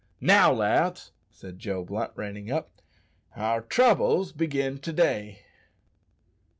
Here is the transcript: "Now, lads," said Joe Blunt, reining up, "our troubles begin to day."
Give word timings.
"Now, 0.19 0.51
lads," 0.51 1.11
said 1.29 1.59
Joe 1.59 1.83
Blunt, 1.83 2.13
reining 2.15 2.49
up, 2.51 2.81
"our 3.35 3.61
troubles 3.61 4.31
begin 4.31 4.79
to 4.79 4.91
day." 4.91 5.43